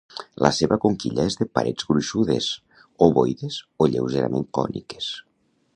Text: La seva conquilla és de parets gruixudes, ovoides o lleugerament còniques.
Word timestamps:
La 0.43 0.49
seva 0.59 0.77
conquilla 0.85 1.25
és 1.31 1.37
de 1.41 1.47
parets 1.59 1.87
gruixudes, 1.91 2.49
ovoides 3.09 3.61
o 3.87 3.91
lleugerament 3.93 4.49
còniques. 4.59 5.15